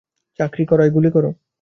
[0.39, 1.25] চাকায় গুলি কর!